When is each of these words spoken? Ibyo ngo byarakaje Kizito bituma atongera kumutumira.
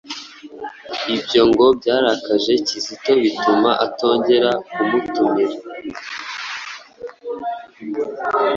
Ibyo 1.15 1.41
ngo 1.49 1.65
byarakaje 1.79 2.53
Kizito 2.67 3.11
bituma 3.23 3.71
atongera 3.85 4.51
kumutumira. 4.71 5.57